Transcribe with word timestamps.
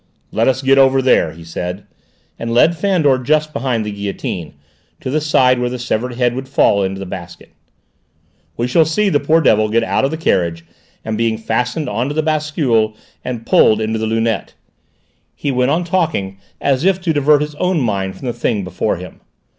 "Let 0.31 0.47
us 0.47 0.63
get 0.63 0.79
over 0.79 0.99
there," 0.99 1.31
he 1.33 1.43
said, 1.43 1.83
and 2.39 2.51
led 2.51 2.75
Fandor 2.75 3.19
just 3.19 3.53
behind 3.53 3.85
the 3.85 3.91
guillotine, 3.91 4.55
to 4.99 5.11
the 5.11 5.21
side 5.21 5.59
where 5.59 5.69
the 5.69 5.77
severed 5.77 6.15
head 6.15 6.33
would 6.33 6.47
fall 6.49 6.81
into 6.81 6.97
the 6.97 7.05
basket. 7.05 7.51
"We 8.57 8.65
shall 8.65 8.83
see 8.83 9.09
the 9.09 9.19
poor 9.19 9.41
devil 9.41 9.69
get 9.69 9.83
out 9.83 10.03
of 10.03 10.09
the 10.09 10.17
carriage, 10.17 10.65
and 11.05 11.19
being 11.19 11.37
fastened 11.37 11.87
on 11.87 12.07
to 12.07 12.15
the 12.15 12.23
bascule, 12.23 12.95
and 13.23 13.45
pulled 13.45 13.79
into 13.79 13.99
the 13.99 14.07
lunette." 14.07 14.55
He 15.35 15.51
went 15.51 15.69
on 15.69 15.83
talking 15.83 16.39
as 16.59 16.83
if 16.83 16.99
to 17.01 17.13
divert 17.13 17.41
his 17.41 17.53
own 17.59 17.79
mind 17.79 18.15
from 18.17 18.25
the 18.25 18.33
thing 18.33 18.63
before 18.63 18.95
him. 18.97 19.21